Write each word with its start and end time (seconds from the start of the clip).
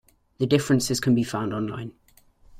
The 0.39 0.47
differences 0.47 0.99
can 0.99 1.13
be 1.13 1.21
found 1.21 1.53
online. 1.53 1.91